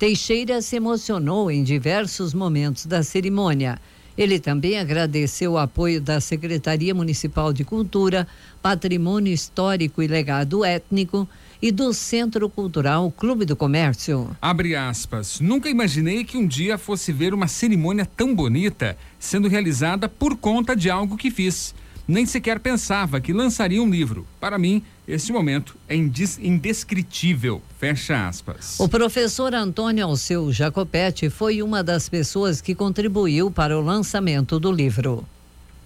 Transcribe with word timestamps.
Teixeira 0.00 0.62
se 0.62 0.76
emocionou 0.76 1.50
em 1.50 1.62
diversos 1.62 2.32
momentos 2.32 2.86
da 2.86 3.02
cerimônia. 3.02 3.78
Ele 4.16 4.40
também 4.40 4.78
agradeceu 4.78 5.52
o 5.52 5.58
apoio 5.58 6.00
da 6.00 6.22
Secretaria 6.22 6.94
Municipal 6.94 7.52
de 7.52 7.64
Cultura, 7.64 8.26
Patrimônio 8.62 9.30
Histórico 9.30 10.02
e 10.02 10.06
Legado 10.06 10.64
Étnico 10.64 11.28
e 11.60 11.70
do 11.70 11.92
Centro 11.92 12.48
Cultural 12.48 13.10
Clube 13.10 13.44
do 13.44 13.54
Comércio. 13.54 14.34
Abre 14.40 14.74
aspas. 14.74 15.38
Nunca 15.38 15.68
imaginei 15.68 16.24
que 16.24 16.38
um 16.38 16.46
dia 16.46 16.78
fosse 16.78 17.12
ver 17.12 17.34
uma 17.34 17.46
cerimônia 17.46 18.06
tão 18.06 18.34
bonita 18.34 18.96
sendo 19.18 19.48
realizada 19.48 20.08
por 20.08 20.34
conta 20.34 20.74
de 20.74 20.88
algo 20.88 21.18
que 21.18 21.30
fiz. 21.30 21.74
Nem 22.10 22.26
sequer 22.26 22.58
pensava 22.58 23.20
que 23.20 23.32
lançaria 23.32 23.80
um 23.80 23.88
livro. 23.88 24.26
Para 24.40 24.58
mim, 24.58 24.82
esse 25.06 25.30
momento 25.30 25.76
é 25.88 25.94
indescritível. 25.94 27.62
Fecha 27.78 28.26
aspas. 28.26 28.80
O 28.80 28.88
professor 28.88 29.54
Antônio 29.54 30.04
Alceu 30.04 30.52
Jacopetti 30.52 31.30
foi 31.30 31.62
uma 31.62 31.84
das 31.84 32.08
pessoas 32.08 32.60
que 32.60 32.74
contribuiu 32.74 33.48
para 33.48 33.78
o 33.78 33.80
lançamento 33.80 34.58
do 34.58 34.72
livro. 34.72 35.24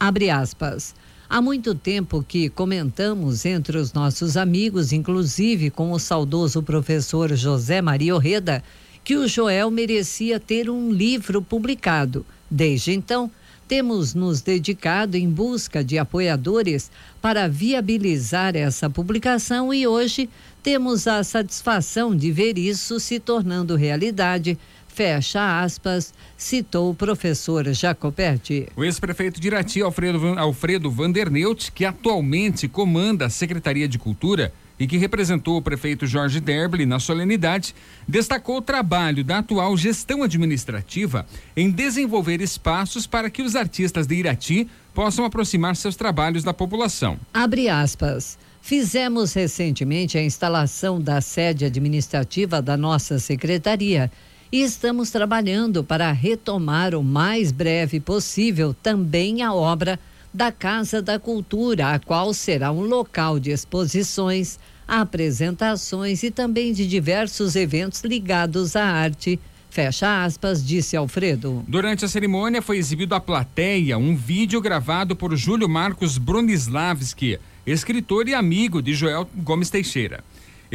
Abre 0.01 0.31
aspas. 0.31 0.95
Há 1.29 1.43
muito 1.43 1.75
tempo 1.75 2.25
que 2.27 2.49
comentamos 2.49 3.45
entre 3.45 3.77
os 3.77 3.93
nossos 3.93 4.39
amigos, 4.39 4.95
inclusive 4.95 5.69
com 5.69 5.93
o 5.93 5.99
saudoso 5.99 6.63
professor 6.63 7.37
José 7.37 7.83
Maria 7.83 8.15
Orreda, 8.15 8.65
que 9.05 9.15
o 9.15 9.29
Joel 9.29 9.71
merecia 9.71 10.41
ter 10.41 10.71
um 10.71 10.91
livro 10.91 11.43
publicado. 11.43 12.25
Desde 12.51 12.93
então, 12.93 13.31
temos 13.67 14.15
nos 14.15 14.41
dedicado 14.41 15.17
em 15.17 15.29
busca 15.29 15.83
de 15.83 15.99
apoiadores 15.99 16.91
para 17.21 17.49
viabilizar 17.49 18.57
essa 18.57 18.91
publicação 18.91 19.73
e 19.73 19.87
hoje 19.87 20.29
temos 20.63 21.07
a 21.07 21.23
satisfação 21.25 22.15
de 22.15 22.31
ver 22.31 22.59
isso 22.59 23.01
se 23.01 23.19
tornando 23.19 23.77
realidade. 23.77 24.59
Fecha 24.89 25.61
aspas, 25.61 26.15
citou 26.37 26.91
o 26.91 26.95
professor 26.95 27.67
Jacopetti. 27.73 28.69
O 28.77 28.85
ex-prefeito 28.85 29.41
de 29.41 29.49
Irati, 29.49 29.83
Alfredo, 29.83 30.39
Alfredo 30.39 30.89
Vanderneut, 30.89 31.73
que 31.73 31.85
atualmente 31.85 32.69
comanda 32.69 33.27
a 33.27 33.31
Secretaria 33.31 33.89
de 33.89 33.99
Cultura, 33.99 34.53
e 34.79 34.87
que 34.87 34.97
representou 34.97 35.57
o 35.57 35.63
prefeito 35.63 36.07
Jorge 36.07 36.41
Derble 36.41 36.87
na 36.87 36.99
solenidade, 36.99 37.75
destacou 38.07 38.59
o 38.59 38.63
trabalho 38.63 39.23
da 39.23 39.39
atual 39.39 39.77
gestão 39.77 40.23
administrativa 40.23 41.27
em 41.57 41.71
desenvolver 41.71 42.41
espaços 42.41 43.07
para 43.07 43.31
que 43.31 43.43
os 43.43 43.55
artistas 43.55 44.07
de 44.07 44.15
Irati 44.17 44.69
possam 44.93 45.25
aproximar 45.25 45.77
seus 45.77 45.97
trabalhos 45.97 46.45
da 46.45 46.53
população. 46.53 47.19
Abre 47.33 47.69
aspas. 47.69 48.39
Fizemos 48.61 49.35
recentemente 49.35 50.17
a 50.17 50.23
instalação 50.23 50.99
da 50.99 51.21
sede 51.21 51.67
administrativa 51.67 52.63
da 52.63 52.79
nossa 52.79 53.19
secretaria 53.19 54.11
e 54.51 54.63
estamos 54.63 55.11
trabalhando 55.11 55.85
para 55.85 56.11
retomar 56.13 56.95
o 56.95 57.03
mais 57.03 57.53
breve 57.53 58.01
possível 58.01 58.73
também 58.73 59.43
a 59.43 59.53
obra 59.53 59.99
da 60.35 60.51
Casa 60.51 61.01
da 61.01 61.17
Cultura, 61.17 61.95
a 61.95 61.99
qual 62.01 62.35
será 62.35 62.73
um 62.73 62.81
local 62.81 63.39
de 63.39 63.53
exposições, 63.53 64.59
apresentações 64.87 66.25
e 66.25 66.31
também 66.31 66.73
de 66.73 66.89
diversos 66.89 67.55
eventos 67.55 68.03
ligados 68.03 68.75
à 68.75 68.85
arte. 68.85 69.39
Fecha 69.71 70.25
aspas, 70.25 70.65
disse 70.65 70.97
Alfredo. 70.97 71.65
Durante 71.69 72.05
a 72.05 72.09
cerimônia 72.09 72.61
foi 72.61 72.79
exibido 72.79 73.15
à 73.15 73.21
plateia 73.21 73.97
um 73.97 74.17
vídeo 74.17 74.61
gravado 74.61 75.15
por 75.15 75.37
Júlio 75.37 75.69
Marcos 75.69 76.19
Bronislavski, 76.19 77.39
escritor 77.65 78.29
e 78.29 78.35
amigo 78.35 78.83
de 78.83 78.93
Joel 78.93 79.29
Gomes 79.37 79.71
Teixeira. 79.71 80.25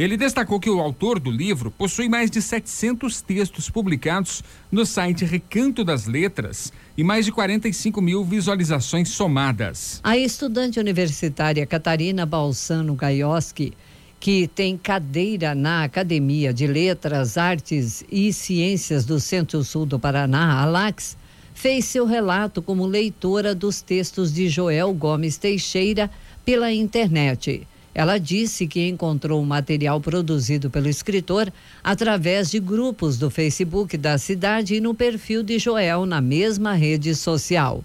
Ele 0.00 0.16
destacou 0.16 0.58
que 0.58 0.70
o 0.70 0.80
autor 0.80 1.20
do 1.20 1.30
livro 1.30 1.70
possui 1.70 2.08
mais 2.08 2.30
de 2.30 2.40
700 2.40 3.20
textos 3.20 3.68
publicados 3.68 4.42
no 4.72 4.86
site 4.86 5.26
Recanto 5.26 5.84
das 5.84 6.06
Letras 6.06 6.72
e 6.96 7.04
mais 7.04 7.26
de 7.26 7.32
45 7.32 8.00
mil 8.00 8.24
visualizações 8.24 9.10
somadas. 9.10 10.00
A 10.02 10.16
estudante 10.16 10.80
universitária 10.80 11.66
Catarina 11.66 12.24
Balsano 12.24 12.94
Gaioski, 12.94 13.74
que 14.18 14.48
tem 14.48 14.74
cadeira 14.78 15.54
na 15.54 15.84
Academia 15.84 16.54
de 16.54 16.66
Letras, 16.66 17.36
Artes 17.36 18.02
e 18.10 18.32
Ciências 18.32 19.04
do 19.04 19.20
Centro-Sul 19.20 19.84
do 19.84 19.98
Paraná, 19.98 20.62
ALAX, 20.62 21.14
fez 21.52 21.84
seu 21.84 22.06
relato 22.06 22.62
como 22.62 22.86
leitora 22.86 23.54
dos 23.54 23.82
textos 23.82 24.32
de 24.32 24.48
Joel 24.48 24.94
Gomes 24.94 25.36
Teixeira 25.36 26.10
pela 26.42 26.72
internet. 26.72 27.68
Ela 27.94 28.18
disse 28.18 28.66
que 28.66 28.88
encontrou 28.88 29.42
o 29.42 29.46
material 29.46 30.00
produzido 30.00 30.70
pelo 30.70 30.88
escritor 30.88 31.52
através 31.82 32.50
de 32.50 32.60
grupos 32.60 33.18
do 33.18 33.30
Facebook 33.30 33.96
da 33.96 34.16
cidade 34.16 34.76
e 34.76 34.80
no 34.80 34.94
perfil 34.94 35.42
de 35.42 35.58
Joel 35.58 36.06
na 36.06 36.20
mesma 36.20 36.74
rede 36.74 37.14
social. 37.14 37.84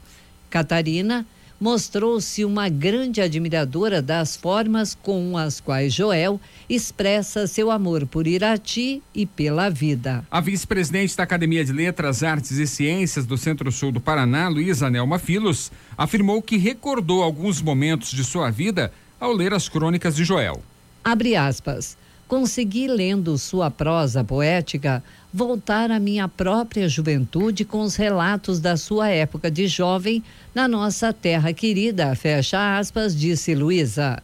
Catarina 0.49 1.25
mostrou-se 1.59 2.43
uma 2.43 2.67
grande 2.67 3.21
admiradora 3.21 4.01
das 4.01 4.35
formas 4.35 4.93
com 4.93 5.37
as 5.37 5.59
quais 5.59 5.93
Joel 5.93 6.39
expressa 6.69 7.47
seu 7.47 7.71
amor 7.71 8.05
por 8.05 8.27
Irati 8.27 9.01
e 9.13 9.25
pela 9.25 9.69
vida. 9.69 10.25
A 10.29 10.41
vice-presidente 10.41 11.15
da 11.15 11.23
Academia 11.23 11.63
de 11.63 11.71
Letras, 11.71 12.23
Artes 12.23 12.51
e 12.51 12.67
Ciências 12.67 13.25
do 13.25 13.37
Centro-Sul 13.37 13.91
do 13.91 14.01
Paraná, 14.01 14.47
Luísa 14.49 14.89
Nelma 14.89 15.17
Filos, 15.17 15.71
afirmou 15.97 16.41
que 16.41 16.57
recordou 16.57 17.23
alguns 17.23 17.61
momentos 17.61 18.11
de 18.11 18.23
sua 18.23 18.51
vida 18.51 18.91
ao 19.25 19.33
ler 19.33 19.53
as 19.53 19.67
crônicas 19.67 20.15
de 20.15 20.23
Joel. 20.23 20.61
Abre 21.03 21.35
aspas. 21.35 21.97
Consegui, 22.27 22.87
lendo 22.87 23.37
sua 23.37 23.69
prosa 23.69 24.23
poética, 24.23 25.03
voltar 25.31 25.91
à 25.91 25.99
minha 25.99 26.27
própria 26.27 26.89
juventude 26.89 27.63
com 27.63 27.81
os 27.81 27.95
relatos 27.95 28.59
da 28.59 28.77
sua 28.77 29.09
época 29.09 29.51
de 29.51 29.67
jovem 29.67 30.23
na 30.53 30.67
nossa 30.67 31.13
terra 31.13 31.53
querida, 31.53 32.15
fecha 32.15 32.79
aspas, 32.79 33.15
disse 33.15 33.53
Luísa. 33.53 34.23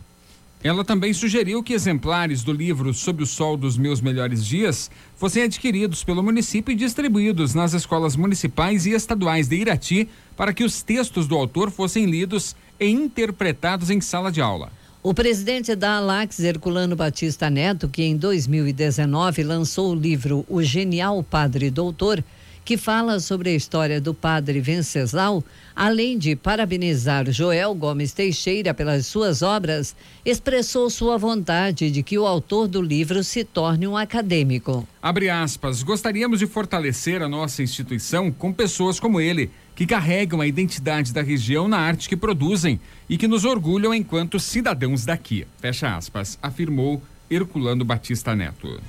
Ela 0.64 0.86
também 0.86 1.12
sugeriu 1.14 1.64
que 1.64 1.74
exemplares 1.74 2.44
do 2.44 2.54
livro 2.54 2.94
Sob 2.94 3.24
o 3.24 3.26
Sol 3.26 3.58
dos 3.58 3.78
Meus 3.78 4.00
Melhores 4.00 4.46
Dias 4.46 4.92
fossem 5.16 5.44
adquiridos 5.44 6.04
pelo 6.04 6.22
município 6.22 6.72
e 6.72 6.76
distribuídos 6.76 7.56
nas 7.56 7.74
escolas 7.74 8.16
municipais 8.16 8.86
e 8.86 8.92
estaduais 8.92 9.48
de 9.48 9.56
Irati 9.56 10.08
para 10.38 10.54
que 10.54 10.64
os 10.64 10.84
textos 10.84 11.28
do 11.28 11.36
autor 11.36 11.72
fossem 11.72 12.06
lidos 12.06 12.56
e 12.80 12.88
interpretados 12.88 13.90
em 13.90 14.00
sala 14.00 14.32
de 14.32 14.42
aula. 14.42 14.72
O 15.04 15.16
presidente 15.16 15.76
da 15.76 15.96
Alax, 15.96 16.40
Herculano 16.42 16.96
Batista 16.96 17.50
Neto, 17.50 17.90
que 17.90 18.04
em 18.04 18.16
2019 18.16 19.42
lançou 19.42 19.94
o 19.94 19.96
livro 19.96 20.46
O 20.48 20.62
Genial 20.62 21.24
Padre 21.24 21.72
Doutor, 21.72 22.24
que 22.64 22.78
fala 22.78 23.20
sobre 23.20 23.50
a 23.50 23.56
história 23.56 24.00
do 24.00 24.14
padre 24.14 24.62
Venceslau, 24.62 25.44
além 25.76 26.20
de 26.20 26.36
parabenizar 26.36 27.32
Joel 27.32 27.74
Gomes 27.74 28.14
Teixeira 28.14 28.76
pelas 28.76 29.08
suas 29.08 29.42
obras, 29.42 29.96
expressou 30.24 30.88
sua 30.88 31.18
vontade 31.18 31.90
de 31.90 32.04
que 32.04 32.20
o 32.20 32.28
autor 32.28 32.68
do 32.68 32.80
livro 32.80 33.24
se 33.24 33.44
torne 33.44 33.88
um 33.88 33.98
acadêmico. 33.98 34.88
Abre 35.02 35.32
aspas, 35.32 35.82
gostaríamos 35.82 36.38
de 36.38 36.46
fortalecer 36.46 37.24
a 37.24 37.28
nossa 37.28 37.64
instituição 37.64 38.32
com 38.32 38.54
pessoas 38.54 39.00
como 39.00 39.20
ele, 39.20 39.50
que 39.76 39.86
carregam 39.86 40.42
a 40.42 40.48
identidade 40.48 41.14
da 41.14 41.22
região 41.22 41.68
na 41.68 41.78
arte 41.78 42.10
que 42.10 42.18
produzem 42.18 42.80
e 43.10 43.18
que 43.18 43.28
nos 43.28 43.46
orgulham 43.46 43.94
enquanto 43.94 44.40
cidadãos 44.40 45.06
daqui. 45.06 45.46
Fecha 45.60 45.96
aspas, 45.96 46.38
afirmou 46.42 47.02
Herculano 47.30 47.86
Batista 47.86 48.36
Neto. 48.36 48.82